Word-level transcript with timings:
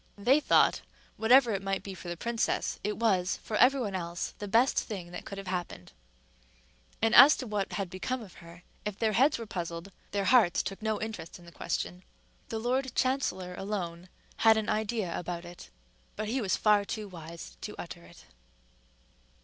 They 0.17 0.39
thought, 0.39 0.81
whatever 1.15 1.51
it 1.53 1.61
might 1.61 1.83
be 1.83 1.93
for 1.93 2.07
the 2.09 2.17
princess, 2.17 2.79
it 2.83 2.97
was, 2.97 3.37
for 3.43 3.55
every 3.57 3.81
one 3.81 3.93
else, 3.93 4.33
the 4.39 4.47
best 4.47 4.75
thing 4.79 5.11
that 5.11 5.25
could 5.25 5.37
have 5.37 5.45
happened; 5.45 5.91
and 7.03 7.13
as 7.13 7.37
to 7.37 7.45
what 7.45 7.73
had 7.73 7.87
become 7.87 8.19
of 8.23 8.33
her, 8.41 8.63
if 8.83 8.97
their 8.97 9.11
heads 9.11 9.37
were 9.37 9.45
puzzled, 9.45 9.91
their 10.09 10.25
hearts 10.25 10.63
took 10.63 10.81
no 10.81 10.99
interest 10.99 11.37
in 11.37 11.45
the 11.45 11.51
question. 11.51 12.01
The 12.49 12.57
lord 12.57 12.95
chancellor 12.95 13.53
alone 13.53 14.09
had 14.37 14.57
an 14.57 14.69
idea 14.69 15.15
about 15.19 15.45
it, 15.45 15.69
but 16.15 16.27
he 16.27 16.41
was 16.41 16.57
far 16.57 16.83
too 16.83 17.07
wise 17.07 17.55
to 17.61 17.75
utter 17.77 18.01
it. 18.03 18.25